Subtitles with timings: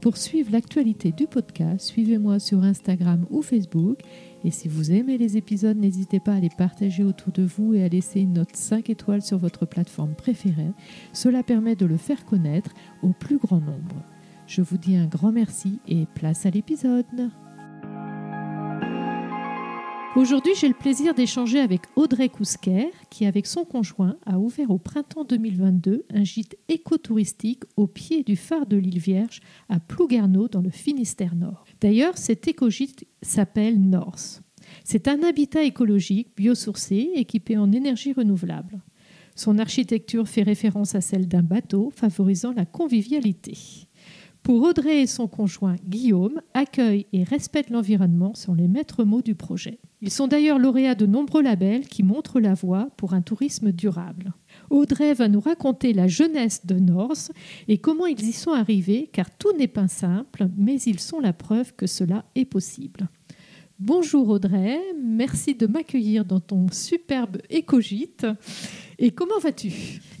[0.00, 3.98] Pour suivre l'actualité du podcast, suivez-moi sur Instagram ou Facebook.
[4.44, 7.82] Et si vous aimez les épisodes, n'hésitez pas à les partager autour de vous et
[7.82, 10.70] à laisser une note 5 étoiles sur votre plateforme préférée.
[11.12, 12.70] Cela permet de le faire connaître
[13.02, 14.04] au plus grand nombre.
[14.46, 17.30] Je vous dis un grand merci et place à l'épisode.
[20.18, 24.78] Aujourd'hui, j'ai le plaisir d'échanger avec Audrey Cousquer, qui, avec son conjoint, a ouvert au
[24.78, 29.38] printemps 2022 un gîte écotouristique au pied du phare de l'île Vierge
[29.68, 31.64] à Plouguerneau, dans le Finistère Nord.
[31.80, 34.42] D'ailleurs, cet écogîte s'appelle Norse.
[34.82, 38.82] C'est un habitat écologique biosourcé équipé en énergie renouvelable.
[39.36, 43.86] Son architecture fait référence à celle d'un bateau, favorisant la convivialité.
[44.48, 49.20] Pour Audrey et son conjoint Guillaume, accueil et respect de l'environnement sont les maîtres mots
[49.20, 49.78] du projet.
[50.00, 54.32] Ils sont d'ailleurs lauréats de nombreux labels qui montrent la voie pour un tourisme durable.
[54.70, 57.30] Audrey va nous raconter la jeunesse de Norse
[57.68, 61.34] et comment ils y sont arrivés, car tout n'est pas simple, mais ils sont la
[61.34, 63.06] preuve que cela est possible.
[63.78, 68.26] Bonjour Audrey, merci de m'accueillir dans ton superbe écogite.
[69.00, 69.70] Et comment vas-tu?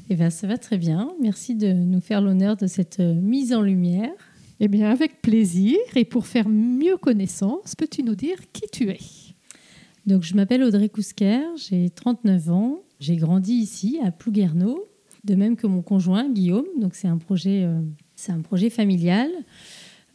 [0.08, 1.12] Eh bien, ça va très bien.
[1.20, 4.12] Merci de nous faire l'honneur de cette mise en lumière.
[4.60, 5.76] Eh bien, avec plaisir.
[5.96, 8.98] Et pour faire mieux connaissance, peux-tu nous dire qui tu es?
[10.06, 14.88] Donc, je m'appelle Audrey Cousquer, j'ai 39 ans, j'ai grandi ici à Plouguerneau,
[15.24, 16.66] de même que mon conjoint Guillaume.
[16.80, 17.80] Donc, c'est un projet, euh,
[18.14, 19.30] c'est un projet familial.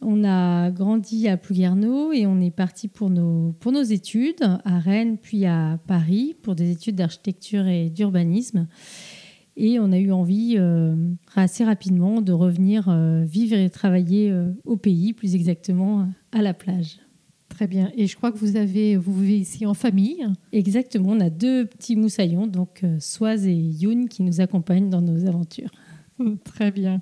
[0.00, 4.78] On a grandi à Plouguerneau et on est parti pour nos, pour nos études à
[4.78, 8.66] Rennes puis à Paris pour des études d'architecture et d'urbanisme.
[9.56, 10.96] Et on a eu envie euh,
[11.36, 14.34] assez rapidement de revenir euh, vivre et travailler
[14.64, 16.98] au pays, plus exactement à la plage.
[17.54, 17.92] Très bien.
[17.96, 20.26] Et je crois que vous avez, vous vivez ici en famille.
[20.52, 21.10] Exactement.
[21.10, 25.26] On a deux petits moussaillons, donc euh, Soise et Youn, qui nous accompagnent dans nos
[25.26, 25.70] aventures.
[26.44, 27.00] Très bien.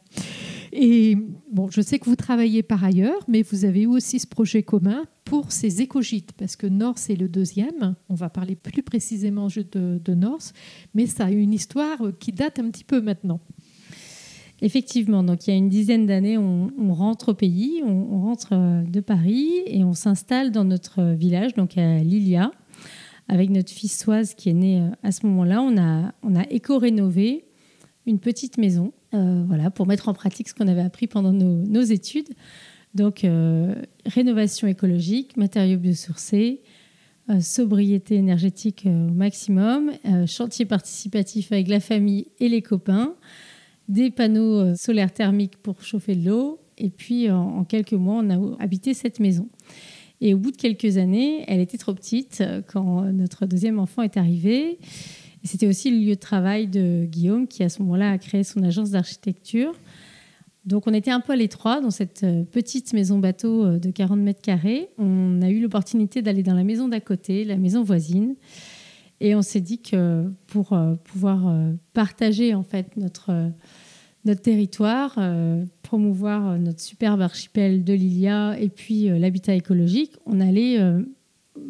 [0.72, 1.16] Et
[1.50, 4.62] bon, je sais que vous travaillez par ailleurs, mais vous avez eu aussi ce projet
[4.62, 7.94] commun pour ces écogites, parce que Norse est le deuxième.
[8.08, 10.52] On va parler plus précisément de, de Norse,
[10.94, 13.40] mais ça a une histoire qui date un petit peu maintenant.
[14.64, 18.82] Effectivement, donc il y a une dizaine d'années, on, rentre au pays, on, rentre euh,
[18.84, 22.52] de Paris et on s'installe dans notre village, donc à Lilia,
[23.28, 25.60] avec notre fille Soise qui est née euh, à ce moment-là.
[25.62, 27.44] On a, on a éco-rénové
[28.06, 31.82] une petite maison, euh, voilà, pour mettre en pratique ce qu'on avait appris pendant nos,
[31.82, 32.30] études.
[32.94, 33.26] Donc
[34.04, 36.60] rénovation écologique, matériaux biosourcés,
[37.40, 39.92] sobriété énergétique au maximum,
[40.26, 43.14] chantier participatif avec la famille et les copains
[43.88, 46.58] des panneaux euh, solaires thermiques pour chauffer de l'eau.
[46.78, 49.48] Et puis, en, quelques mois, on a habité cette maison.
[50.20, 54.02] Et au bout de quelques années, elle était trop petite euh, quand notre deuxième enfant
[54.02, 54.78] est arrivé.
[55.44, 58.44] Et c'était aussi le lieu de travail de Guillaume, qui à ce moment-là a créé
[58.44, 59.74] son agence d'architecture.
[60.64, 64.18] Donc on était un peu à l'étroit dans cette euh, petite maison bateau de 40
[64.20, 64.88] mètres carrés.
[64.98, 68.36] On a eu l'opportunité d'aller dans la maison d'à côté, la maison voisine.
[69.20, 71.54] Et on s'est dit que pour pouvoir
[71.92, 73.52] partager en fait notre
[74.24, 80.40] notre territoire, euh, promouvoir notre superbe archipel de Lilia et puis euh, l'habitat écologique, on
[80.40, 81.02] allait euh,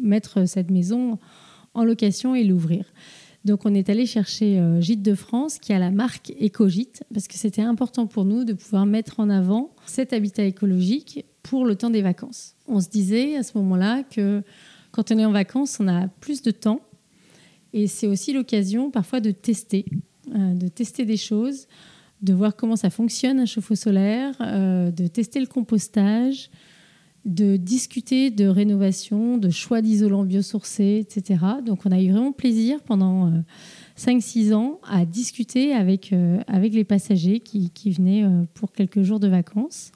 [0.01, 1.17] mettre cette maison
[1.73, 2.85] en location et l'ouvrir.
[3.45, 7.35] Donc on est allé chercher Gîte de France qui a la marque Écogite parce que
[7.35, 11.89] c'était important pour nous de pouvoir mettre en avant cet habitat écologique pour le temps
[11.89, 12.55] des vacances.
[12.67, 14.43] On se disait à ce moment-là que
[14.91, 16.79] quand on est en vacances, on a plus de temps
[17.73, 19.85] et c'est aussi l'occasion parfois de tester,
[20.27, 21.67] de tester des choses
[22.23, 26.49] de voir comment ça fonctionne un chauffe-eau solaire, euh, de tester le compostage,
[27.25, 31.39] de discuter de rénovation, de choix d'isolants biosourcés, etc.
[31.65, 33.31] Donc on a eu vraiment plaisir pendant
[33.97, 39.03] 5-6 euh, ans à discuter avec, euh, avec les passagers qui, qui venaient pour quelques
[39.03, 39.91] jours de vacances.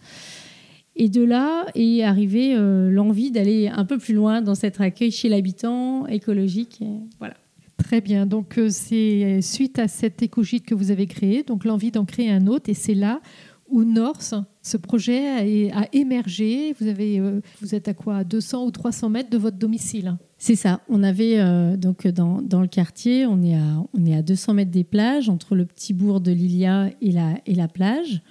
[0.96, 5.30] Et de là est arrivée l'envie d'aller un peu plus loin dans cet accueil chez
[5.30, 6.82] l'habitant écologique.
[7.20, 7.36] voilà.
[7.78, 8.26] Très bien.
[8.26, 12.32] Donc, euh, c'est suite à cet écogite que vous avez créé, donc l'envie d'en créer
[12.32, 12.70] un autre.
[12.70, 13.22] Et c'est là
[13.70, 14.34] où Norse,
[14.68, 16.76] ce projet a, émergé.
[16.82, 20.82] Euh, vous êtes à quoi 200 ou 300 mètres de votre domicile C'est ça.
[20.90, 24.54] On avait, euh, donc, dans, dans, le quartier, on est, à, on est à 200
[24.56, 28.22] mètres des plages, entre le petit bourg de Lilia et la plage.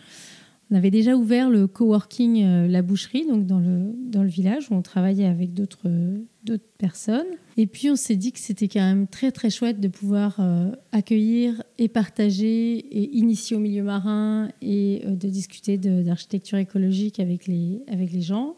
[0.70, 4.68] On avait déjà ouvert le coworking euh, La Boucherie, donc dans le, dans le village
[4.70, 5.88] où on travaillait avec d'autres
[6.42, 7.26] d'autres personnes.
[7.56, 10.72] Et puis on s'est dit que c'était quand même très très chouette de pouvoir euh,
[10.90, 17.46] accueillir et partager et initier au milieu marin et euh, de discuter d'architecture écologique avec
[17.46, 18.56] les, avec les gens.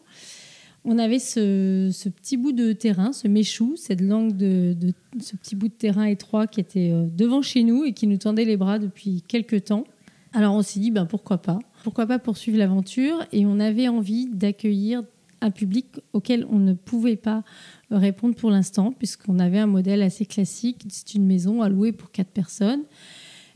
[0.85, 5.37] On avait ce, ce, petit bout de terrain, ce méchou, cette langue de, de, ce
[5.37, 8.57] petit bout de terrain étroit qui était devant chez nous et qui nous tendait les
[8.57, 9.85] bras depuis quelques temps.
[10.33, 13.25] Alors on s'est dit, ben, pourquoi pas Pourquoi pas poursuivre l'aventure?
[13.33, 15.03] Et on avait envie d'accueillir
[15.41, 17.45] un public auquel on ne pouvait pas
[17.91, 20.85] répondre pour l'instant, puisqu'on avait un modèle assez classique.
[20.89, 22.83] C'est une maison à louer pour quatre personnes.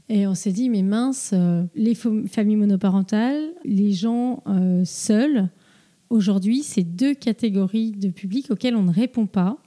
[0.09, 5.49] Et on s'est dit, mais mince, euh, les familles monoparentales, les gens euh, seuls,
[6.11, 9.59] aujourd'hui, c'est deux catégories de public auxquelles on ne répond pas.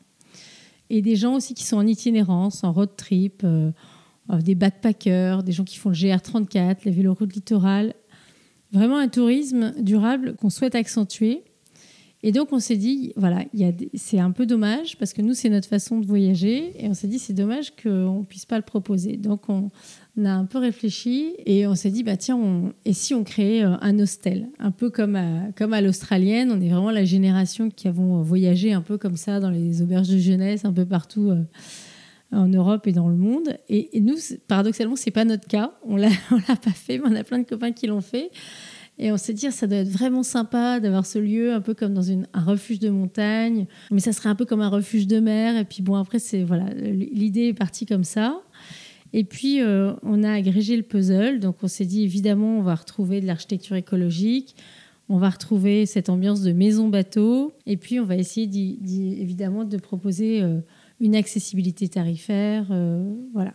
[0.90, 3.72] Et des gens aussi qui sont en itinérance, en road trip, euh,
[4.44, 7.94] des backpackers, des gens qui font le GR34, les véloroutes littorales.
[8.72, 11.44] Vraiment un tourisme durable qu'on souhaite accentuer.
[12.24, 13.44] Et donc on s'est dit, voilà,
[13.94, 16.74] c'est un peu dommage parce que nous, c'est notre façon de voyager.
[16.84, 19.16] Et on s'est dit, c'est dommage qu'on ne puisse pas le proposer.
[19.18, 19.70] Donc on,
[20.24, 23.76] a un peu réfléchi et on s'est dit, bah tiens, et si on créait euh,
[23.82, 24.48] un hostel?
[24.58, 28.74] Un peu comme à, comme à l'australienne, on est vraiment la génération qui avons voyagé
[28.74, 31.30] un peu comme ça dans les auberges de jeunesse, un peu partout.
[31.30, 31.44] Euh,
[32.32, 33.58] en Europe et dans le monde.
[33.70, 34.16] Et, nous,
[34.48, 35.72] paradoxalement, c'est pas notre cas.
[35.84, 36.10] On l'a,
[36.48, 38.32] l'a pas fait, mais on a plein de copains qui l'ont fait.
[38.98, 41.94] Et on s'est dit, ça doit être vraiment sympa d'avoir ce lieu, un peu comme
[41.94, 45.58] dans un refuge de montagne, mais ça serait un peu comme un refuge de mer.
[45.58, 48.42] Et puis bon, après, c'est voilà, l'idée est partie comme ça.
[49.12, 51.40] Et puis, euh, on a agrégé le puzzle.
[51.40, 54.56] Donc, on s'est dit, évidemment, on va retrouver de l'architecture écologique.
[55.08, 57.54] On va retrouver cette ambiance de maison-bateau.
[57.66, 58.50] Et puis, on va essayer,
[59.22, 60.60] évidemment, de proposer euh,
[61.00, 62.68] une accessibilité tarifaire.
[62.72, 63.54] Euh, voilà.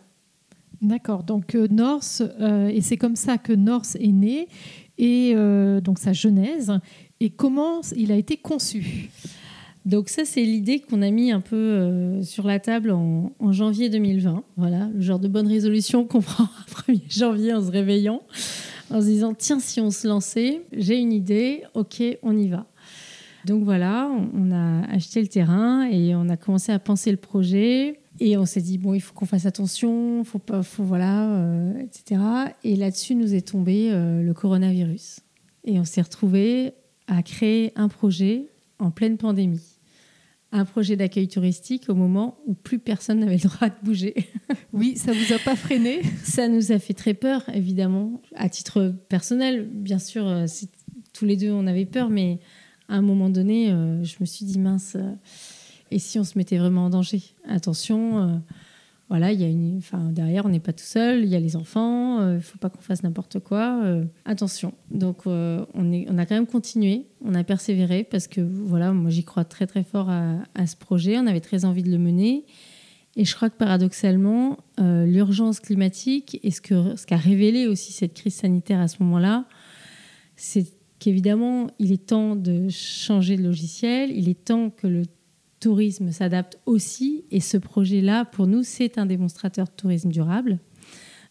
[0.82, 1.24] D'accord.
[1.24, 4.48] Donc euh, Norse, euh, et c'est comme ça que Norse est né,
[4.98, 5.34] et
[5.82, 6.72] donc sa genèse.
[7.20, 9.08] Et comment il a été conçu?
[9.86, 14.44] Donc ça, c'est l'idée qu'on a mis un peu sur la table en, janvier 2020.
[14.58, 18.20] Voilà, le genre de bonne résolution qu'on prend à 1er janvier en se réveillant,
[18.90, 22.66] en se disant, tiens, si on se lançait, j'ai une idée, ok, on y va.
[23.46, 28.00] Donc voilà, on a acheté le terrain et on a commencé à penser le projet.
[28.18, 31.78] Et on s'est dit, bon, il faut qu'on fasse attention, faut pas, faut, voilà, euh,
[31.78, 32.20] etc.
[32.64, 35.20] Et là-dessus nous est tombé euh, le coronavirus.
[35.64, 36.74] Et on s'est retrouvé
[37.06, 38.48] à créer un projet
[38.78, 39.78] en pleine pandémie.
[40.52, 44.14] Un projet d'accueil touristique au moment où plus personne n'avait le droit de bouger.
[44.72, 46.00] Oui, ça vous a pas freiné?
[46.22, 48.20] Ça nous a fait très peur, évidemment.
[48.34, 50.46] À titre personnel, bien sûr, euh,
[51.12, 52.38] tous les deux on avait peur, mais
[52.90, 55.12] à un moment donné, euh, je me suis dit mince, euh,
[55.90, 57.22] et si on se mettait vraiment en danger?
[57.48, 58.36] Attention, euh,
[59.08, 61.40] voilà, il y a une, enfin derrière, on n'est pas tout seul, il y a
[61.40, 63.82] les enfants, il ne faut pas qu'on fasse n'importe quoi.
[64.24, 64.72] attention.
[64.92, 69.10] Donc on, est, on a quand même continué, on a persévéré parce que voilà, moi
[69.10, 72.44] j'y crois très très fort à, ce projet, on avait très envie de le mener.
[73.16, 78.14] Et je crois que paradoxalement, l'urgence climatique et ce qu'a ce qu'a révélé aussi cette
[78.14, 79.46] crise sanitaire à ce moment-là,
[80.36, 85.02] c'est qu'évidemment, il est temps de changer de logiciel, il est temps que le
[85.58, 87.24] tourisme s'adapte aussi.
[87.30, 90.60] Et ce projet-là, pour nous, c'est un démonstrateur de tourisme durable.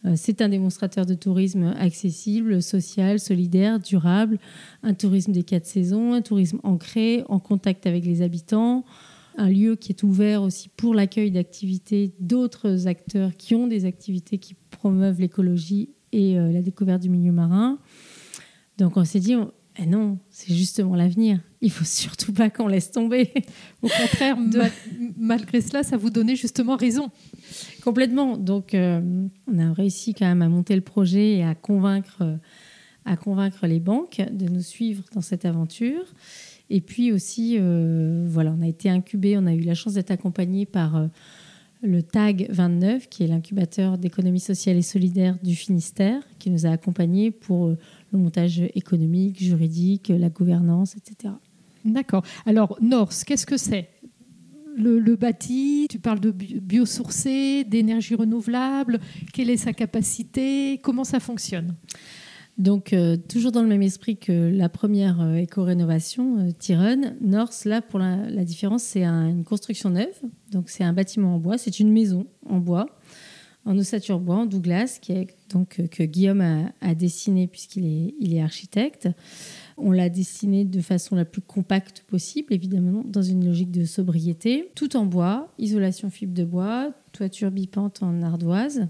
[0.05, 4.39] Euh, c'est un démonstrateur de tourisme accessible, social, solidaire, durable,
[4.83, 8.85] un tourisme des quatre saisons, un tourisme ancré, en contact avec les habitants,
[9.37, 14.37] un lieu qui est ouvert aussi pour l'accueil d'activités d'autres acteurs qui ont des activités
[14.37, 17.77] qui promeuvent l'écologie et euh, la découverte du milieu marin.
[18.77, 19.35] Donc on s'est dit,
[19.81, 21.39] eh non, c'est justement l'avenir.
[21.61, 23.31] Il faut surtout pas qu'on laisse tomber.
[23.81, 24.37] Au contraire,
[25.17, 27.09] malgré cela, ça vous donnait justement raison.
[27.83, 28.37] Complètement.
[28.37, 32.39] Donc, euh, on a réussi quand même à monter le projet et à convaincre,
[33.05, 36.05] à convaincre les banques de nous suivre dans cette aventure.
[36.69, 40.11] Et puis aussi, euh, voilà, on a été incubé, on a eu la chance d'être
[40.11, 41.07] accompagné par euh,
[41.81, 46.69] le TAG 29, qui est l'incubateur d'économie sociale et solidaire du Finistère, qui nous a
[46.69, 51.33] accompagnés pour le montage économique, juridique, la gouvernance, etc.
[51.85, 52.23] D'accord.
[52.45, 53.89] Alors, Norse, qu'est-ce que c'est?
[54.77, 58.99] Le, bâti, tu parles de biosourcé, d'énergie renouvelable,
[59.33, 61.75] quelle est sa capacité, comment ça fonctionne?
[62.59, 67.81] Donc, euh, toujours dans le même esprit que la première euh, éco-rénovation, euh, Norse, là,
[67.81, 70.19] pour la, différence, c'est une construction neuve.
[70.51, 72.87] Donc, c'est un bâtiment en bois, c'est une maison en bois
[73.65, 75.13] en ossature bois, en Douglas, qui
[75.51, 79.09] donc, que Guillaume a, dessiné puisqu'il est, il est architecte.
[79.77, 84.71] On l'a dessiné de façon la plus compacte possible, évidemment, dans une logique de sobriété.
[84.75, 88.87] Tout en bois, isolation fibre de bois, toiture bipante en ardoise.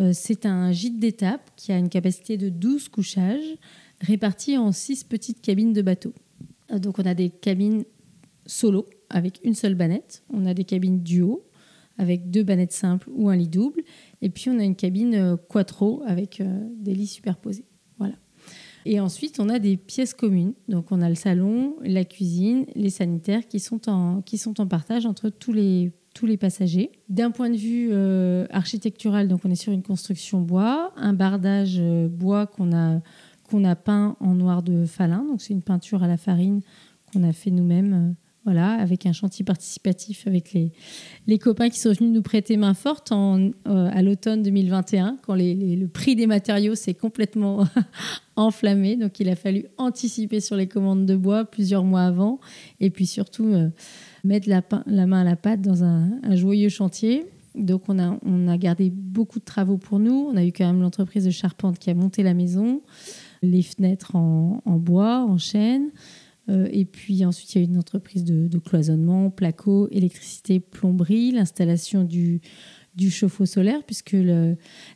[0.00, 3.56] Euh, c'est un gîte d'étape qui a une capacité de 12 couchages
[4.00, 6.14] répartis en six petites cabines de bateau.
[6.74, 7.84] Donc on a des cabines
[8.46, 11.44] solo avec une seule banette, on a des cabines duo
[11.98, 13.82] avec deux bannettes simples ou un lit double,
[14.22, 17.66] et puis on a une cabine euh, quattro avec euh, des lits superposés.
[17.98, 18.14] Voilà.
[18.86, 20.54] Et ensuite, on a des pièces communes.
[20.68, 24.66] Donc on a le salon, la cuisine, les sanitaires qui sont en, qui sont en
[24.66, 26.90] partage entre tous les, tous les passagers.
[27.08, 31.80] D'un point de vue euh, architectural, donc on est sur une construction bois, un bardage
[32.10, 33.00] bois qu'on a,
[33.48, 35.24] qu'on a peint en noir de falin.
[35.24, 36.60] Donc c'est une peinture à la farine
[37.12, 38.14] qu'on a fait nous-mêmes
[38.44, 40.72] voilà, avec un chantier participatif avec les,
[41.26, 43.50] les copains qui sont venus nous prêter main forte en, euh,
[43.92, 47.66] à l'automne 2021, quand le prix des matériaux s'est complètement
[48.36, 48.96] enflammé.
[48.96, 52.40] Donc il a fallu anticiper sur les commandes de bois plusieurs mois avant,
[52.80, 53.68] et puis surtout euh,
[54.24, 54.62] mettre la,
[55.06, 57.26] main à la pâte dans un, joyeux chantier.
[57.54, 60.28] Donc on a, gardé beaucoup de travaux pour nous.
[60.32, 62.82] On a eu quand même l'entreprise de charpente qui a monté la maison,
[63.42, 65.90] les fenêtres en, bois, en chêne.
[66.48, 72.04] Euh, et puis ensuite, il y a une entreprise de, cloisonnement, placo, électricité, plomberie, l'installation
[72.04, 72.40] du,
[73.08, 74.16] chauffe-eau solaire, puisque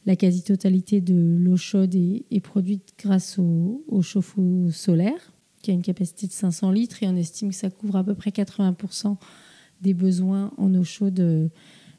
[0.06, 5.33] la quasi-totalité de l'eau chaude est, produite grâce au, chauffe-eau solaire,
[5.64, 8.14] qui a une capacité de 500 litres, et on estime que ça couvre à peu
[8.14, 9.16] près 80%
[9.80, 11.48] des besoins en eau chaude euh,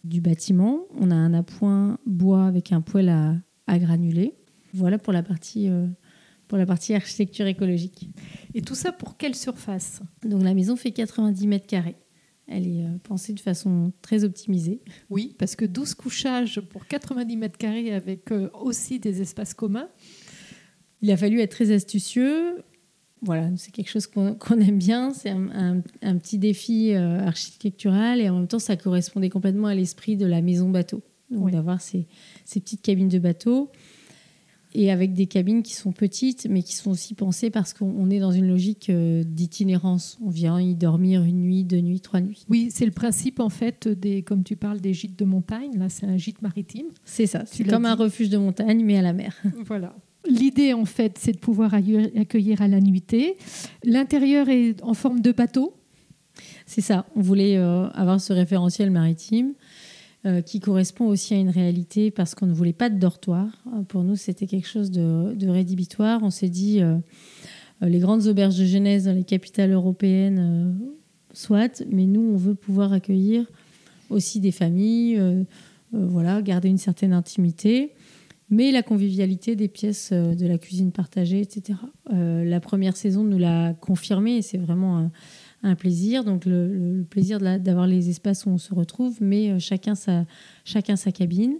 [0.04, 0.82] du bâtiment.
[1.00, 4.36] On a un appoint bois avec un poêle à, à granulés.
[4.74, 5.88] Voilà pour la partie euh,
[6.48, 8.08] pour la partie architecture écologique.
[8.54, 10.04] Et tout ça pour quelle surface?
[10.24, 11.96] Donc la maison fait 90 mètres carrés.
[12.48, 14.82] Elle est euh, pensée de façon très optimisée.
[15.10, 19.90] Oui, parce que 12 couchages pour 90 mètres carrés avec aussi des espaces communs.
[21.02, 22.64] Il a fallu être très astucieux.
[23.26, 25.12] Voilà, c'est quelque chose qu'on aime bien.
[25.12, 25.82] C'est un,
[26.18, 30.42] petit défi euh, architectural et en même temps, ça correspondait complètement à l'esprit de la
[30.42, 31.02] maison bateau.
[31.32, 32.06] Donc d'avoir ces,
[32.46, 33.72] ces petites cabines de bateau
[34.76, 38.20] et avec des cabines qui sont petites, mais qui sont aussi pensées parce qu'on est
[38.20, 40.20] dans une logique euh, d'itinérance.
[40.24, 42.46] On vient y dormir une nuit, deux nuits, trois nuits.
[42.50, 45.78] Oui, c'est le principe en fait des, comme tu parles des gîtes de montagne.
[45.78, 46.88] Là, c'est un gîte maritime.
[47.06, 47.44] C'est ça.
[47.46, 49.36] C'est comme un refuge de montagne, mais à la mer.
[49.66, 49.96] Voilà.
[50.28, 53.38] L'idée, en fait, c'est de pouvoir accueillir à la nuitée.
[53.84, 55.76] L'intérieur est en forme de bateau.
[56.66, 57.06] C'est ça.
[57.16, 59.54] On voulait euh, avoir ce référentiel maritime.
[60.26, 63.64] Euh, qui correspond aussi à une réalité parce qu'on ne voulait pas de dortoir.
[63.90, 66.22] Pour nous, c'était quelque chose de, rédhibitoire.
[66.24, 66.98] On s'est dit, euh,
[67.82, 70.80] les grandes auberges de jeunesse dans les capitales européennes,
[71.32, 73.46] soit, mais nous, on veut pouvoir accueillir
[74.10, 75.22] aussi des familles,
[75.92, 77.92] voilà, garder une certaine intimité
[78.50, 81.80] mais la convivialité des pièces de la cuisine partagée, etc.
[82.12, 85.10] la première saison nous l'a confirmé et c'est vraiment
[85.64, 89.96] un, plaisir, donc le, plaisir d'avoir les espaces où on se retrouve, mais euh, chacun
[89.96, 90.26] sa,
[90.64, 91.56] chacun sa cabine.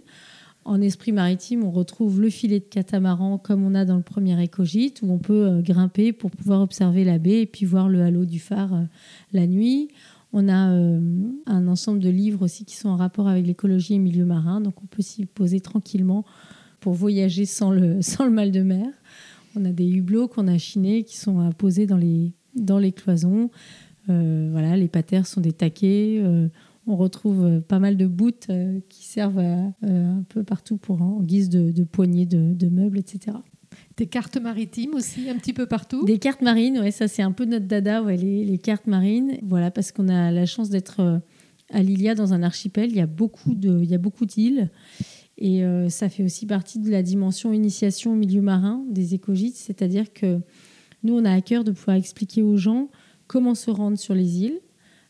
[0.64, 4.40] En esprit maritime, on retrouve le filet de catamaran comme on a dans le premier
[4.42, 8.02] écogite, où on peut euh, grimper pour pouvoir observer la baie et puis voir le
[8.02, 8.82] halo du phare euh,
[9.32, 9.88] la nuit.
[10.32, 14.26] On a un ensemble de livres aussi qui sont en rapport avec l'écologie et milieu
[14.26, 16.26] marin, donc on peut s'y poser tranquillement
[16.86, 18.86] pour voyager sans le, sans le mal de mer.
[19.56, 23.50] On a des hublots qu'on a chinés qui sont posés dans les, dans les cloisons.
[24.08, 26.20] Euh, voilà, les patères sont des taquets.
[26.22, 26.46] Euh,
[26.86, 28.46] on retrouve euh, pas mal de bouts
[28.88, 33.36] qui servent un peu partout pour en guise de, poignées de, meubles, etc.
[33.96, 37.32] Des cartes maritimes aussi, un petit peu partout Des cartes marines, ouais, ça c'est un
[37.32, 39.38] peu notre dada, ouais, les, cartes marines.
[39.42, 41.20] Voilà, parce qu'on a la chance d'être
[41.72, 42.90] à Lilia dans un archipel.
[42.90, 44.70] De, il y a beaucoup d'îles.
[45.38, 50.12] Et ça fait aussi partie de la dimension initiation au milieu marin des écogites, c'est-à-dire
[50.14, 50.40] que
[51.02, 52.88] nous, on a à cœur de pouvoir expliquer aux gens
[53.26, 54.60] comment se rendre sur les îles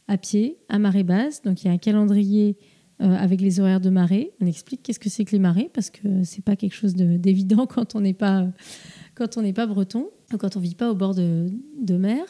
[0.09, 1.43] à pied, à marée basse.
[1.43, 2.57] Donc il y a un calendrier
[3.01, 4.33] euh, avec les horaires de marée.
[4.41, 7.67] On explique qu'est-ce que c'est que les marées parce que c'est pas quelque chose d'évident
[7.69, 8.47] quand on n'est pas
[9.17, 11.51] pas breton, quand on vit pas au bord de,
[11.97, 12.25] mer.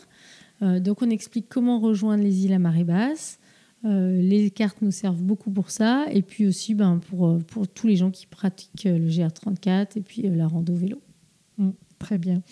[0.62, 3.38] Euh, donc on explique comment rejoindre les îles à marée basse.
[3.86, 7.86] Euh, les cartes nous servent beaucoup pour ça et puis aussi ben, pour, pour tous
[7.86, 11.00] les gens qui pratiquent le GR34 et puis la rando vélo.
[11.58, 11.70] Mm.
[11.98, 12.42] Très bien.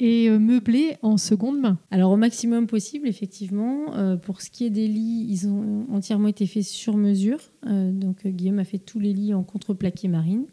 [0.00, 1.78] Et euh, meublé en seconde main?
[1.90, 3.94] Alors au maximum possible, effectivement.
[3.94, 7.38] Euh, pour ce qui est des lits, ils ont entièrement été faits sur mesure.
[7.66, 10.46] Euh, donc Guillaume a fait tous les lits en contreplaqué marine.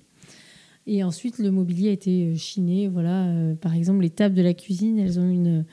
[0.88, 2.88] Et ensuite, le mobilier a été chiné.
[2.88, 5.66] Voilà, par exemple, les tables de la cuisine, elles ont une,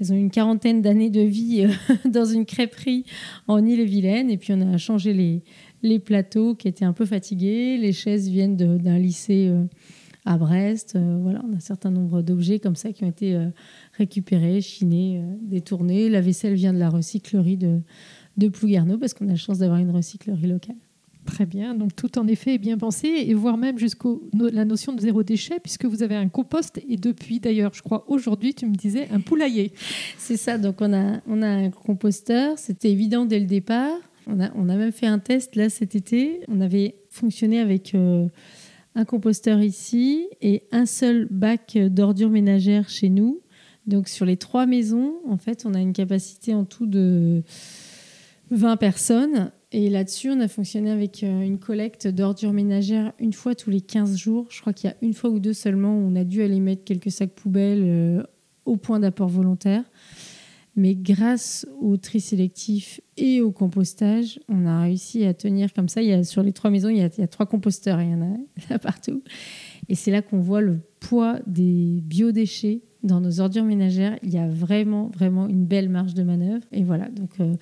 [0.00, 1.64] elles ont une quarantaine d'années de vie
[2.04, 3.04] dans une crêperie
[3.46, 4.30] en Ille-et-Vilaine.
[4.30, 5.42] Et puis, on a changé les,
[5.82, 7.76] les plateaux qui étaient un peu fatigués.
[7.76, 9.52] Les chaises viennent d'un lycée
[10.28, 10.94] à Brest.
[10.94, 13.48] Euh, voilà, on a un certain nombre d'objets comme ça qui ont été euh,
[13.96, 16.10] récupérés, chinés, euh, détournés.
[16.10, 17.80] La vaisselle vient de la recyclerie de,
[18.36, 20.76] de Plouguerneau parce qu'on a la chance d'avoir une recyclerie locale.
[21.28, 24.94] Très bien, donc tout en effet est bien pensé, et voire même jusqu'à la notion
[24.94, 28.64] de zéro déchet, puisque vous avez un compost, et depuis d'ailleurs, je crois aujourd'hui, tu
[28.64, 29.72] me disais, un poulailler.
[30.16, 33.98] C'est ça, donc on a, on a un composteur, c'était évident dès le départ.
[34.26, 37.94] On a, on a même fait un test là cet été, on avait fonctionné avec...
[37.94, 38.26] Euh,
[38.94, 43.40] un composteur ici et un seul bac d'ordures ménagères chez nous.
[43.86, 47.44] Donc sur les trois maisons, en fait, on a une capacité en tout de
[48.50, 49.52] 20 personnes.
[49.70, 53.82] Et là-dessus, on a fonctionné avec euh, une collecte d'ordures ménagères une fois tous les
[53.82, 54.46] 15 jours.
[54.48, 56.58] Je crois qu'il y a une fois ou deux seulement où on a dû aller
[56.58, 58.22] mettre quelques sacs poubelles euh,
[58.64, 59.84] au point d'apport volontaire.
[60.74, 66.00] Mais grâce au tri sélectif et au compostage, on a réussi à tenir comme ça.
[66.00, 68.38] Il y a, sur les trois maisons, il y a, trois composteurs, il y en
[68.70, 69.22] a partout.
[69.88, 74.18] Et c'est là qu'on voit le poids des biodéchets dans nos ordures ménagères.
[74.22, 76.64] Il y a vraiment, vraiment une belle marge de manœuvre.
[76.72, 77.54] Et voilà, donc euh,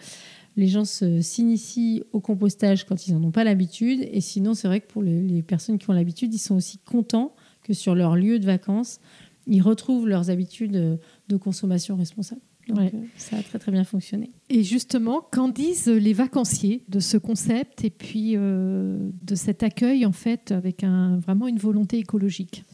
[0.56, 4.08] les gens s'initient au compostage quand ils n'en ont pas l'habitude.
[4.10, 7.34] Et sinon, c'est vrai que pour les personnes qui ont l'habitude, ils sont aussi contents
[7.62, 9.00] que sur leur lieu de vacances,
[9.46, 10.98] ils retrouvent leurs habitudes
[11.28, 12.40] de consommation responsable.
[12.68, 14.30] Donc, euh, ça a très très bien fonctionné.
[14.48, 20.04] Et justement, qu'en disent les vacanciers de ce concept et puis euh, de cet accueil
[20.04, 22.64] en fait avec un, vraiment une volonté écologique?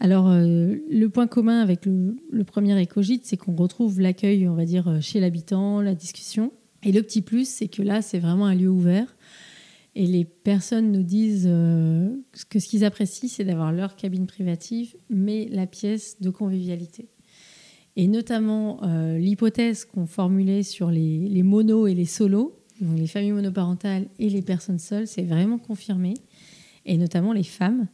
[0.00, 4.66] Alors, euh, le point commun avec le, premier écogite, c'est qu'on retrouve l'accueil, on va
[4.66, 6.52] dire, chez l'habitant, la discussion.
[6.82, 9.16] Et le petit plus, c'est que là, c'est vraiment un lieu ouvert.
[9.94, 15.48] Et les personnes nous disent que ce qu'ils apprécient, c'est d'avoir leur cabine privative, mais
[15.50, 17.08] la pièce de convivialité.
[17.96, 23.06] Et notamment euh, l'hypothèse qu'on formulait sur les, les, monos et les solos, donc les
[23.06, 26.12] familles monoparentales et les personnes seules, c'est vraiment confirmé,
[26.84, 27.88] et notamment les femmes.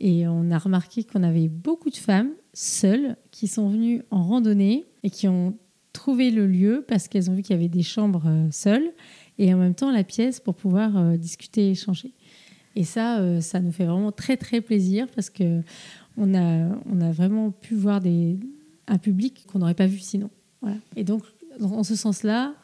[0.00, 4.86] Et on a remarqué qu'on avait beaucoup de femmes seules qui sont venues en randonnée
[5.04, 5.56] et qui ont
[5.92, 8.92] trouvé le lieu parce qu'elles ont vu qu'il y avait des chambres euh, seules
[9.38, 12.12] et en même temps la pièce pour pouvoir euh, discuter et échanger.
[12.76, 15.60] Et ça, ça nous fait vraiment très très plaisir parce que
[16.16, 18.38] on a, on a vraiment pu voir des,
[18.86, 20.30] un public qu'on n'aurait pas vu sinon.
[20.60, 20.76] Voilà.
[20.96, 21.22] Et donc,
[21.60, 22.54] en ce sens-là,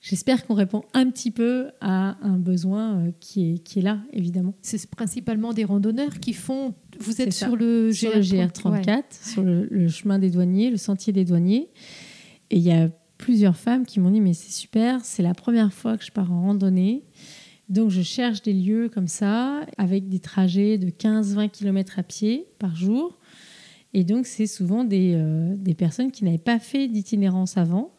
[0.00, 4.00] j'espère qu'on répond un petit peu à un besoin euh, qui est, qui est là,
[4.12, 4.54] évidemment.
[4.60, 6.74] C'est principalement des randonneurs qui font.
[7.00, 11.68] Vous êtes sur le, GR, 34 sur le, chemin des douaniers, le sentier des douaniers.
[12.50, 15.72] Et il y a plusieurs femmes qui m'ont dit Mais c'est super, c'est la première
[15.72, 17.04] fois que je pars en randonnée.
[17.68, 22.46] Donc je cherche des lieux comme ça, avec des trajets de 15-20 km à pied
[22.58, 23.18] par jour.
[23.94, 27.92] Et donc, c'est souvent des, euh, des, personnes qui n'avaient pas fait d'itinérance avant.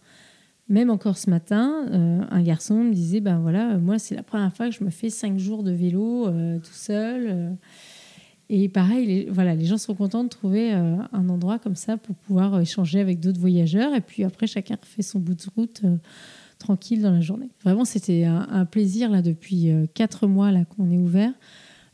[0.67, 4.55] Même encore ce matin, euh, un garçon me disait, ben voilà, moi, c'est la première
[4.55, 7.57] fois que je me fais cinq jours de vélo euh, tout seul.
[8.49, 12.15] Et pareil, les, voilà, les gens sont contents de trouver un endroit comme ça pour
[12.15, 13.93] pouvoir échanger avec d'autres voyageurs.
[13.93, 15.83] Et puis après, chacun fait son bout de route
[16.57, 17.49] tranquille dans la journée.
[17.63, 21.31] Vraiment, c'était un, plaisir là depuis quatre mois là qu'on est ouvert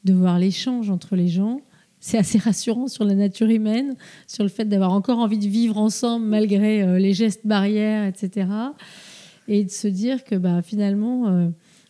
[0.06, 1.60] de voir l'échange entre les gens
[2.06, 3.96] c'est assez rassurant sur la nature humaine,
[4.28, 8.48] sur le fait d'avoir encore envie de vivre ensemble malgré euh, les gestes barrières, etc.
[9.48, 11.48] Et de se dire que bah, finalement, euh,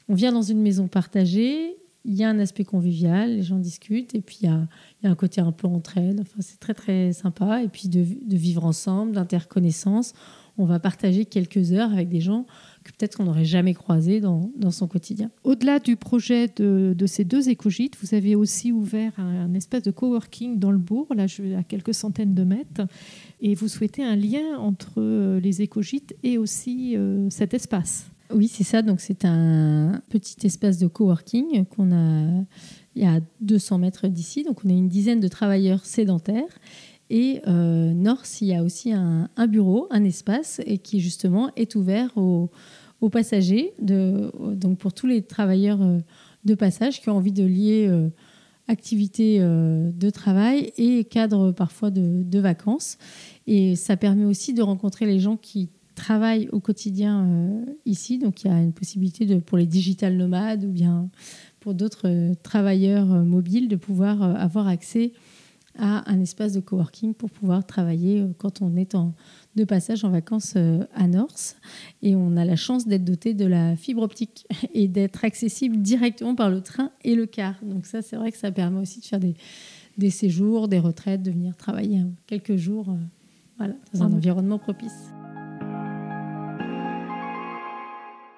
[0.07, 1.75] on vient dans une maison partagée,
[2.05, 4.67] il y a un aspect convivial, les gens discutent, et puis il y a,
[5.03, 6.19] un côté un peu entraide.
[6.21, 7.63] Enfin, c'est très très sympa.
[7.63, 8.01] Et puis de,
[8.35, 10.13] vivre ensemble, d'interconnaissance.
[10.57, 12.45] On va partager quelques heures avec des gens
[12.85, 15.29] que peut-être qu'on n'aurait jamais croisé dans, son quotidien.
[15.43, 20.59] Au-delà du projet de, ces deux écogites, vous avez aussi ouvert un, espèce de coworking
[20.59, 21.25] dans le bourg, là
[21.57, 22.87] à quelques centaines de mètres,
[23.41, 28.09] et vous souhaitez un lien entre euh, les écogites et aussi euh, cet espace.
[28.33, 28.81] Oui, c'est ça.
[28.81, 32.43] Donc c'est un petit espace de coworking qu'on a
[32.95, 34.43] il y a 200 mètres d'ici.
[34.43, 36.59] Donc on a une dizaine de travailleurs sédentaires
[37.09, 41.75] et euh, Norse, il y a aussi un, bureau, un espace, et qui justement est
[41.75, 42.49] ouvert aux,
[43.11, 45.99] passagers, donc pour tous les travailleurs euh,
[46.43, 48.09] de passage qui ont envie de lier euh,
[48.67, 52.97] activité euh, de travail et cadre parfois de, vacances.
[53.47, 58.19] Et ça permet aussi de rencontrer les gens qui travaillent au quotidien ici.
[58.19, 61.09] Donc il y a une possibilité de, pour les digital nomades ou bien
[61.59, 65.13] pour d'autres travailleurs mobiles de pouvoir avoir accès
[65.77, 69.13] à un espace de coworking pour pouvoir travailler euh, quand on est en,
[69.55, 71.57] de passage en vacances euh, à Norse.
[72.01, 76.35] Et on a la chance d'être doté de la fibre optique et d'être accessible directement
[76.35, 77.55] par le train et le car.
[77.63, 79.35] Donc ça, c'est vrai que ça permet aussi de faire des,
[79.97, 82.97] des séjours, des retraites, de venir travailler hein, quelques jours euh,
[83.57, 85.11] voilà, dans un environnement propice.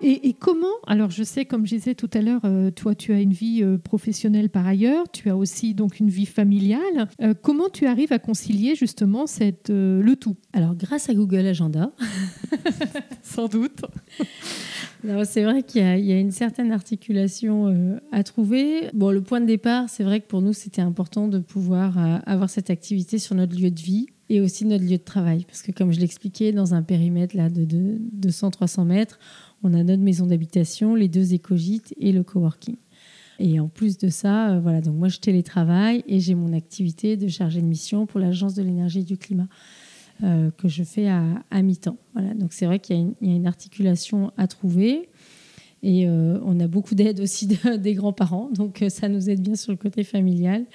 [0.02, 3.20] Et, comment Alors, je sais, comme je disais tout à l'heure, euh, toi, tu as
[3.20, 7.10] une vie euh, professionnelle par ailleurs, tu as aussi donc une vie familiale.
[7.22, 10.36] Euh, comment tu arrives à concilier justement cette, le tout?
[10.54, 11.92] Alors, grâce à Google Agenda,
[13.24, 13.82] sans doute.
[15.24, 18.90] c'est vrai qu'il y, a une certaine articulation à trouver.
[18.94, 22.50] Bon, le point de départ, c'est vrai que pour nous, c'était important de pouvoir avoir
[22.50, 25.46] cette activité sur notre lieu de vie et aussi notre lieu de travail.
[25.46, 29.20] Parce que comme je l'expliquais, dans un périmètre là, de, de 200-300 mètres,
[29.68, 32.78] on a notre maison d'habitation, les deux écogites et le coworking.
[33.40, 37.18] Et en plus de ça, euh, voilà, donc moi je télétravaille et j'ai mon activité
[37.18, 39.48] de chargé de mission pour l'Agence de l'énergie et du climat
[40.24, 41.98] euh, que je fais à, mi-temps.
[42.14, 45.10] Voilà, donc c'est vrai qu'il y, a une articulation à trouver.
[45.84, 47.48] Et euh, on a beaucoup d'aide aussi
[47.80, 50.66] des grands-parents, donc ça nous aide bien sur le côté familial.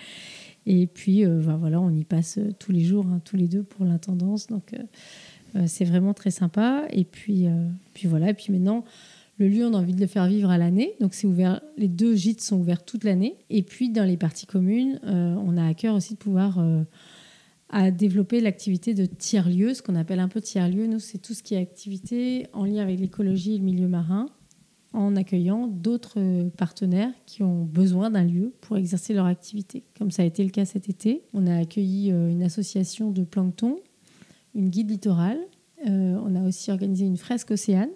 [0.64, 3.84] Et puis, ben voilà, on y passe tous les jours, hein, tous les deux pour
[3.84, 4.46] l'intendance.
[5.66, 6.84] C'est vraiment très sympa.
[6.90, 7.46] Et puis,
[7.92, 8.30] puis voilà.
[8.30, 8.84] Et puis maintenant,
[9.38, 10.94] le lieu, on a envie de le faire vivre à l'année.
[11.00, 11.60] Donc, c'est ouvert.
[11.76, 13.38] Les deux gîtes sont ouverts toute l'année.
[13.50, 16.82] Et puis, dans les parties communes, euh, on a à cœur aussi de pouvoir euh,
[17.70, 20.86] à développer l'activité de tiers-lieu, ce qu'on appelle un peu tiers-lieu.
[20.86, 24.26] Nous, c'est tout ce qui est activité en lien avec l'écologie et le milieu marin,
[24.92, 29.82] en accueillant d'autres partenaires qui ont besoin d'un lieu pour exercer leur activité.
[29.98, 33.24] Comme ça a été le cas cet été, on a accueilli euh, une association de
[33.24, 33.78] plancton,
[34.54, 35.38] une guide littorale.
[35.84, 37.90] on a aussi organisé une fresque océane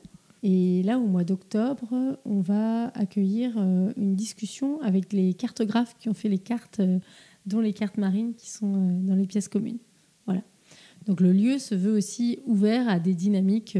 [0.48, 6.08] et là, au mois d'octobre, on va accueillir euh, une discussion avec les cartographes qui
[6.08, 7.00] ont fait les cartes, euh,
[7.46, 9.78] dont les cartes marines qui sont euh, dans les pièces communes.
[10.26, 10.42] Voilà.
[11.06, 13.76] Donc le lieu se veut aussi ouvert à des dynamiques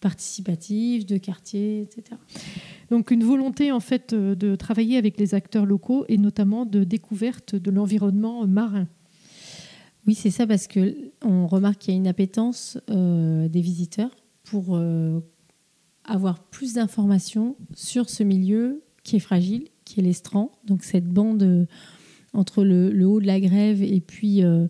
[0.00, 2.18] participatives, de quartier, etc.
[2.90, 7.54] Donc une volonté en fait de travailler avec les acteurs locaux et notamment de découverte
[7.54, 8.88] de l'environnement marin.
[10.06, 14.10] Oui, c'est ça parce que on remarque qu'il y a une appétence des visiteurs
[14.42, 14.78] pour
[16.04, 20.52] avoir plus d'informations sur ce milieu qui est fragile, qui est l'estran.
[20.66, 21.66] Donc cette bande euh,
[22.32, 24.66] entre le, haut de la grève et puis, euh,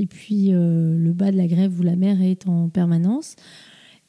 [0.00, 3.36] euh, le bas de la grève où la mer est en permanence.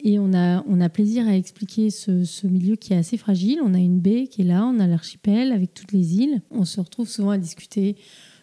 [0.06, 3.60] Et on a, on a plaisir à expliquer ce, ce, milieu qui est assez fragile.
[3.64, 6.42] On a une baie qui est là, on a l'archipel avec toutes les îles.
[6.52, 7.96] On se retrouve souvent à discuter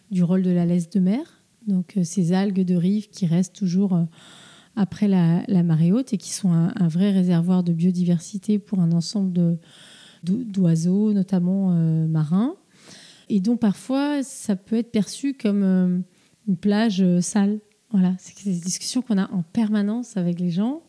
[0.09, 4.07] du rôle de la laisse de mer, donc ces algues de rive qui restent toujours
[4.75, 9.57] après la, marée haute et qui sont un, vrai réservoir de biodiversité pour un ensemble
[10.23, 12.55] d'oiseaux, notamment euh, marins,
[13.29, 15.99] et dont parfois ça peut être perçu comme euh,
[16.47, 17.59] une plage euh, sale.
[17.91, 20.81] Voilà, c'est des discussions qu'on a en permanence avec les gens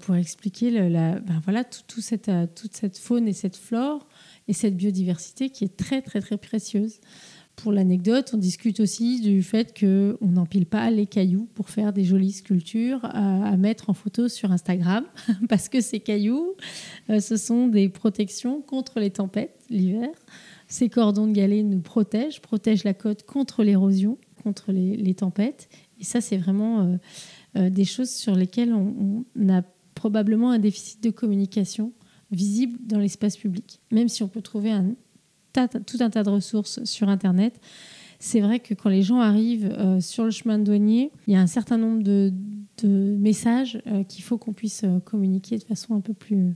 [0.00, 4.08] pour expliquer la, ben voilà, tout, cette, toute cette faune et cette flore
[4.48, 6.98] et cette biodiversité qui est très très très précieuse.
[7.58, 12.04] Pour l'anecdote, on discute aussi du fait qu'on n'empile pas les cailloux pour faire des
[12.04, 15.04] jolies sculptures à, mettre en photo sur Instagram,
[15.48, 16.54] parce que ces cailloux,
[17.10, 20.08] euh, ce sont des protections contre les tempêtes l'hiver.
[20.68, 25.68] Ces cordons de galets nous protègent, protègent la côte contre l'érosion, contre les, tempêtes.
[25.98, 26.96] Et ça, c'est vraiment euh,
[27.56, 29.62] euh, des choses sur lesquelles on, on a
[29.96, 31.92] probablement un déficit de communication
[32.30, 33.80] visible dans l'espace public.
[33.90, 34.94] Même si on peut trouver un,
[35.52, 37.60] tout un tas de ressources sur Internet.
[38.20, 41.36] C'est vrai que quand les gens arrivent euh, sur le chemin de douanier, il y
[41.36, 42.32] a un certain nombre de,
[42.84, 46.54] messages euh, qu'il faut qu'on puisse euh, communiquer de façon un peu plus,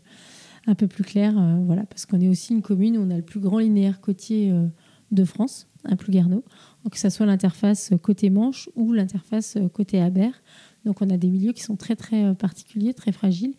[0.66, 1.34] un peu plus claire.
[1.64, 4.52] voilà, parce qu'on est aussi une commune où on a le plus grand linéaire côtier
[5.10, 6.44] de France, un Plouguerneau,
[6.90, 10.30] que ce soit l'interface côté Manche ou l'interface côté Aber.
[10.84, 13.54] Donc on a des milieux qui sont très très particuliers, très fragiles,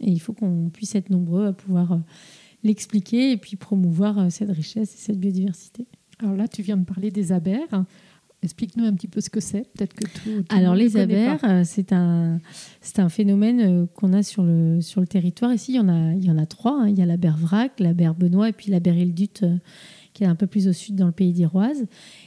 [0.00, 1.98] et il faut qu'on puisse être nombreux à pouvoir
[2.62, 5.86] l'expliquer et puis promouvoir euh, cette richesse et cette biodiversité.
[6.20, 7.84] Alors là, tu viens de parler des abers.
[8.42, 9.68] Explique-nous un petit peu ce que c'est.
[9.74, 10.44] Peut-être que tout.
[10.48, 12.40] Alors les abers, euh, c'est un
[12.80, 15.52] c'est un phénomène euh, qu'on a sur le sur le territoire.
[15.52, 16.82] Ici, il y en a il y en a trois.
[16.82, 16.88] Hein.
[16.88, 19.44] Il y a la vrac, la Benoît et puis la Île-Dut
[20.14, 21.86] qui est un peu plus au sud dans le pays d'Iroise.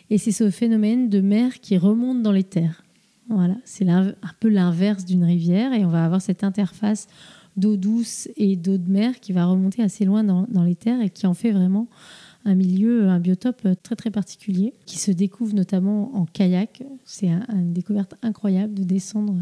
[0.09, 2.83] Et c'est ce phénomène de mer qui remonte dans les terres.
[3.29, 7.07] Voilà, c'est un peu l'inverse d'une rivière et on va avoir cette interface
[7.57, 11.09] d'eau douce et d'eau de mer qui va remonter assez loin dans, les terres et
[11.09, 11.87] qui en fait vraiment
[12.43, 16.81] un milieu, un biotope très très particulier, qui se découvre notamment en kayak.
[17.05, 19.37] C'est une découverte incroyable de descendre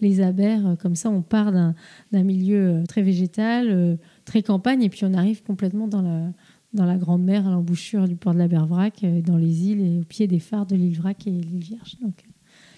[0.00, 0.76] les abers.
[0.80, 5.86] Comme ça, on part d'un milieu très végétal, très campagne, et puis on arrive complètement
[5.86, 6.32] dans la,
[6.72, 9.98] dans la grande mer, à l'embouchure du port de la Bervrac, dans les îles et
[9.98, 11.96] au pied des phares de l'île Vrac et l'île Vierge.
[12.00, 12.24] Donc,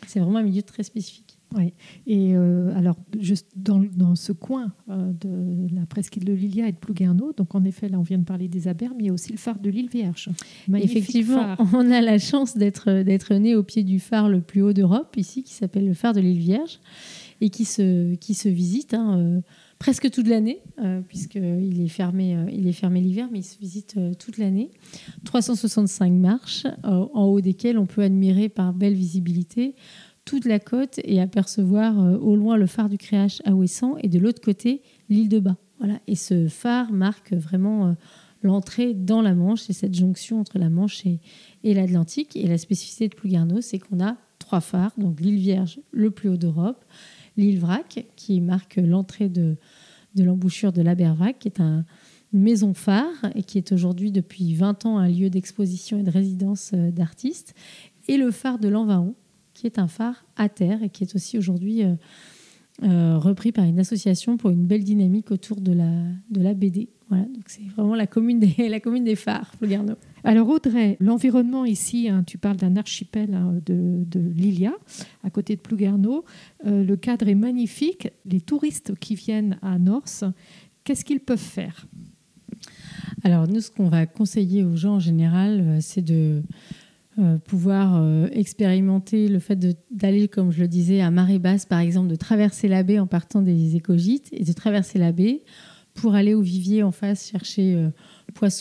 [0.06, 1.31] c'est vraiment un milieu très spécifique.
[1.56, 1.72] Oui.
[2.06, 6.72] Et euh, alors, juste dans, dans ce coin euh, de la presqu'île de Lilia et
[6.72, 9.10] de Plouguerneau, donc en effet, là, on vient de parler des Aberbes, mais il y
[9.10, 10.30] a aussi le phare de l'île Vierge.
[10.74, 14.72] Effectivement, on a la chance d'être d'être né au pied du phare le plus haut
[14.72, 16.80] d'Europe, ici, qui s'appelle le phare de l'île Vierge,
[17.40, 19.40] et qui se, qui se visite hein, euh,
[19.78, 20.62] presque toute l'année,
[21.08, 24.70] puisqu'il est fermé, il est fermé l'hiver, mais il se visite toute l'année.
[25.24, 29.74] 365 marches, en haut desquelles on peut admirer par belle visibilité
[30.24, 34.08] toute la côte et apercevoir euh, au loin le phare du Créache à Ouessant et
[34.08, 35.56] de l'autre côté l'île de Bas.
[35.78, 35.98] Voilà.
[36.06, 37.96] Et ce phare marque vraiment
[38.42, 41.20] l'entrée dans la Manche, c'est cette jonction entre la Manche et,
[41.64, 42.36] et l'Atlantique.
[42.36, 46.28] Et la spécificité de Plouguerneau, c'est qu'on a trois phares, donc l'île Vierge, le plus
[46.28, 46.84] haut d'Europe,
[47.36, 49.56] l'île Vrac, qui marque l'entrée de,
[50.14, 51.84] de l'embouchure de l'Abervac, qui est un,
[52.32, 56.10] une maison phare et qui est aujourd'hui depuis 20 ans un lieu d'exposition et de
[56.10, 57.54] résidence euh, d'artistes,
[58.08, 59.14] et le phare de l'Envaon,
[59.62, 61.94] qui est un phare à terre et qui est aussi aujourd'hui euh,
[62.82, 65.92] euh, repris par une association pour une belle dynamique autour de la,
[66.30, 66.88] de la BD.
[67.08, 69.94] Voilà, donc c'est vraiment la commune des, la commune des phares, Plouguerneau.
[70.24, 74.72] Alors Audrey, l'environnement ici, hein, tu parles d'un archipel hein, de, de Lilia,
[75.22, 76.24] à côté de Plouguerneau.
[76.66, 78.08] Euh, le cadre est magnifique.
[78.24, 80.24] Les touristes qui viennent à Norse,
[80.82, 81.86] qu'est-ce qu'ils peuvent faire?
[83.22, 86.42] Alors nous, ce qu'on va conseiller aux gens en général, c'est de
[87.18, 89.58] euh, pouvoir euh, expérimenter le fait
[89.90, 93.06] d'aller, comme je le disais, à marée basse, par exemple, de traverser la baie en
[93.06, 95.42] partant des écogites et de traverser la baie
[95.92, 97.90] pour aller au vivier en face chercher euh,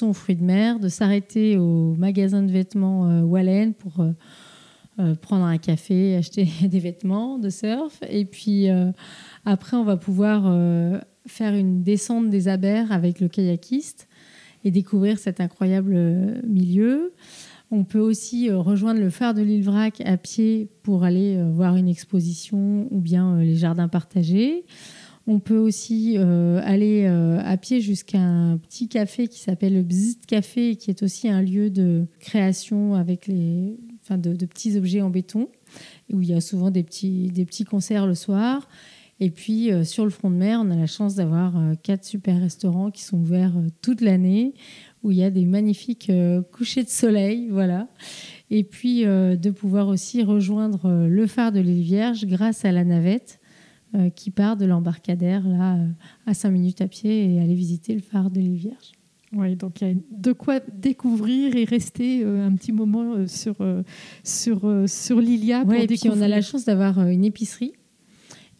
[0.05, 4.05] ou fruits de mer, de s'arrêter au magasin de vêtements Wallen pour
[5.21, 8.01] prendre un café, acheter des vêtements de surf.
[8.09, 8.67] Et puis
[9.45, 10.53] après, on va pouvoir
[11.25, 14.09] faire une descente des abers avec le kayakiste
[14.65, 15.95] et découvrir cet incroyable
[16.45, 17.13] milieu.
[17.73, 21.49] On peut aussi euh, rejoindre le phare de l'île Vrac à pied pour aller euh,
[21.49, 24.65] voir une exposition ou bien euh, les jardins partagés.
[25.25, 30.75] On peut aussi aller à pied jusqu'à un petit café qui s'appelle le Bzit Café,
[30.75, 35.47] qui est aussi un lieu de création avec les, enfin de, petits objets en béton,
[36.11, 38.67] où il y a souvent des petits, des petits concerts le soir.
[39.23, 41.53] Et puis sur le front de mer, on a la chance d'avoir
[41.83, 44.55] quatre super restaurants qui sont ouverts toute l'année,
[45.03, 47.87] où il y a des magnifiques euh, couchers de soleil, voilà.
[48.49, 52.71] Et puis euh, de pouvoir aussi rejoindre euh, le phare de l'île Vierge grâce à
[52.71, 53.39] la navette
[54.15, 55.77] qui part de l'embarcadère là
[56.25, 58.93] à 5 minutes à pied et aller visiter le phare de l'île Vierge.
[59.33, 63.57] Oui, donc il y a de quoi découvrir et rester un petit moment sur,
[64.23, 65.65] sur, sur l'Ilia.
[65.67, 67.73] Oui, et puis on a la chance d'avoir une épicerie.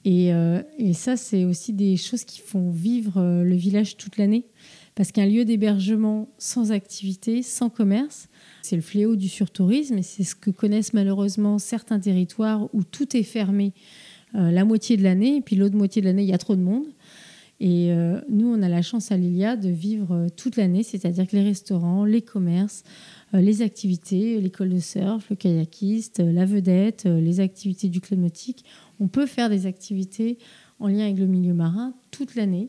[0.04, 0.32] Et,
[0.80, 4.46] et ça, c'est aussi des choses qui font vivre le village toute l'année.
[4.96, 8.28] Parce qu'un lieu d'hébergement sans activité, sans commerce,
[8.62, 13.16] c'est le fléau du surtourisme et c'est ce que connaissent malheureusement certains territoires où tout
[13.16, 13.74] est fermé
[14.36, 16.56] euh, la moitié de l'année et puis l'autre moitié de l'année, il y a trop
[16.56, 16.86] de monde.
[17.64, 21.28] Et euh, nous, on a la chance à Lilia de vivre euh, toute l'année, c'est-à-dire
[21.28, 22.84] que les restaurants, les commerces,
[23.34, 28.66] les activités, l'école de surf, le kayakiste, la vedette, les activités du club nautique,
[29.00, 30.38] on peut faire des activités
[30.80, 32.68] en lien avec le milieu marin toute l'année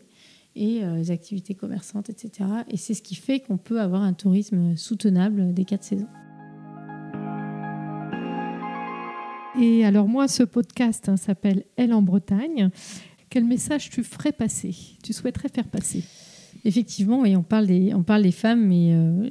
[0.54, 2.48] et euh, les activités commerçantes, etc.
[2.68, 6.08] Et c'est ce qui fait qu'on peut avoir un tourisme soutenable des quatre saisons.
[9.58, 12.70] Et alors moi, ce podcast hein, s'appelle Elle en Bretagne.
[13.32, 16.04] Quel message tu ferais passer Tu souhaiterais faire passer?
[16.66, 19.26] Effectivement, oui, on parle des, on parle des femmes, mais euh,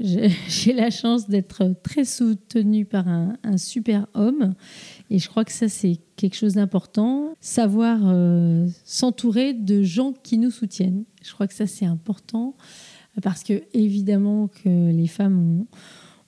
[0.47, 4.55] j'ai la chance d'être très soutenue par un, super homme.
[5.11, 7.35] Et je crois que ça, c'est quelque chose d'important.
[7.41, 11.03] Savoir euh, s'entourer de gens qui nous soutiennent.
[11.21, 12.55] Je crois que ça, c'est important.
[13.21, 15.67] Parce que, évidemment, que les femmes ont,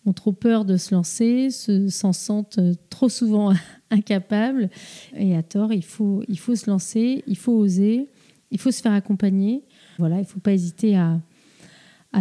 [0.06, 2.60] ont trop peur de se lancer, s'en sentent
[2.92, 3.52] trop souvent
[3.94, 4.70] incapables.
[5.16, 8.10] Et à tort, il faut, il faut se lancer, il faut oser,
[8.52, 9.64] il faut se faire accompagner.
[10.00, 11.22] Voilà, il ne faut pas hésiter à,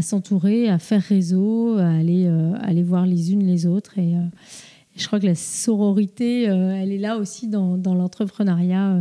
[0.01, 3.99] s'entourer, à faire réseau, à aller, euh, aller voir les unes les autres.
[3.99, 4.21] Et, euh,
[4.97, 9.01] je crois que la sororité, euh, elle est là aussi dans, l'entrepreneuriat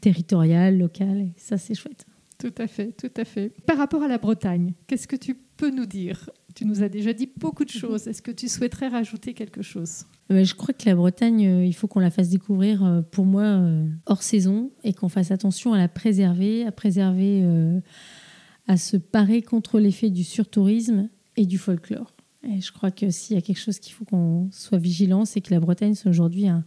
[0.00, 1.20] territorial, local.
[1.20, 2.06] Et ça, c'est chouette.
[2.38, 3.52] Tout à fait, tout à fait.
[3.66, 7.12] Par rapport à la Bretagne, qu'est-ce que tu peux nous dire Tu nous as déjà
[7.12, 8.06] dit beaucoup de choses.
[8.06, 10.04] Est-ce que tu souhaiterais rajouter quelque chose?
[10.30, 13.60] Je crois que la Bretagne, il faut qu'on la fasse découvrir, pour moi,
[14.06, 17.44] hors saison, et qu'on fasse attention à la préserver, à préserver,
[18.66, 22.14] à se parer contre l'effet du surtourisme et du folklore.
[22.42, 25.52] Je crois que s'il y a quelque chose qu'il faut qu'on soit vigilant, c'est que
[25.52, 26.64] la Bretagne soit aujourd'hui un,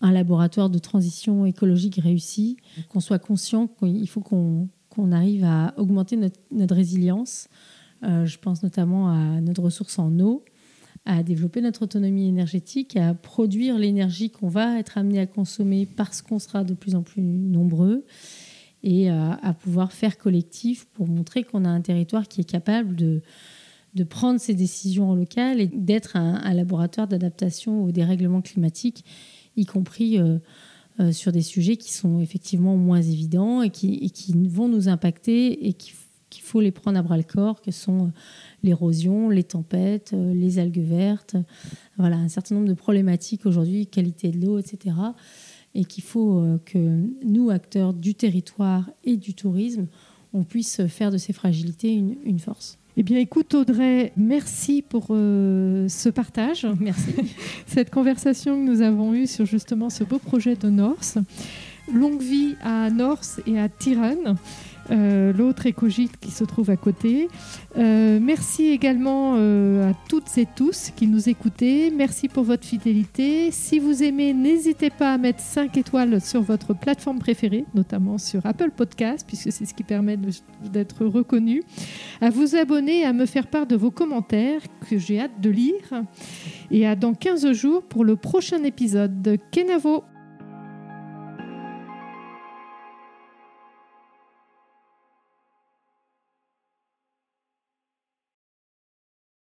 [0.00, 2.56] laboratoire de transition écologique réussi,
[2.88, 7.48] qu'on soit conscient qu'il faut qu'on arrive à augmenter notre, résilience.
[8.04, 10.44] Euh, je pense notamment à notre ressource en eau,
[11.04, 16.22] à développer notre autonomie énergétique, à produire l'énergie qu'on va être amené à consommer parce
[16.22, 18.04] qu'on sera de plus en plus nombreux
[18.82, 22.96] et à, à pouvoir faire collectif pour montrer qu'on a un territoire qui est capable
[22.96, 23.22] de,
[23.94, 29.04] de prendre ses décisions en local et d'être un, laboratoire d'adaptation au dérèglement climatique,
[29.56, 30.38] y compris euh,
[31.00, 35.66] euh, sur des sujets qui sont effectivement moins évidents et qui, qui vont nous impacter
[35.68, 35.74] et
[36.32, 38.10] qu'il faut les prendre à bras le corps, que sont euh,
[38.62, 41.36] l'érosion, les tempêtes, les algues vertes,
[41.98, 44.96] voilà, un certain nombre de problématiques aujourd'hui, qualité de l'eau, etc.
[45.74, 46.78] Et qu'il faut que
[47.24, 49.86] nous, acteurs du territoire et du tourisme,
[50.34, 52.78] on puisse faire de ces fragilités une, force.
[52.96, 56.66] Eh bien, écoute Audrey, merci pour euh, ce partage.
[56.80, 57.14] Merci.
[57.66, 61.18] Cette conversation que nous avons eue sur justement ce beau projet de Norse.
[61.92, 64.36] Longue vie à Norse et à Tirane.
[64.90, 67.28] Euh, l'autre écogite qui se trouve à côté.
[67.78, 71.90] Euh, merci également euh, à toutes et tous qui nous écoutez.
[71.90, 73.50] Merci pour votre fidélité.
[73.50, 78.44] Si vous aimez, n'hésitez pas à mettre 5 étoiles sur votre plateforme préférée, notamment sur
[78.44, 80.18] Apple Podcast, puisque c'est ce qui permet
[80.64, 81.62] d'être reconnu.
[82.20, 86.02] À vous abonner, à me faire part de vos commentaires que j'ai hâte de lire.
[86.70, 90.04] Et à dans 15 jours pour le prochain épisode de Kenavo.